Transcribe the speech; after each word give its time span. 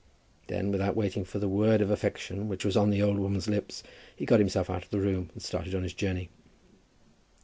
Then, 0.47 0.71
without 0.71 0.95
waiting 0.95 1.23
for 1.23 1.37
the 1.37 1.47
word 1.47 1.79
of 1.79 1.91
affection 1.91 2.47
which 2.47 2.65
was 2.65 2.75
on 2.75 2.89
the 2.89 3.03
old 3.03 3.19
woman's 3.19 3.47
lips, 3.47 3.83
he 4.15 4.25
got 4.25 4.39
himself 4.39 4.67
out 4.67 4.83
of 4.83 4.89
the 4.89 4.97
room, 4.99 5.29
and 5.35 5.43
started 5.43 5.75
on 5.75 5.83
his 5.83 5.93
journey. 5.93 6.29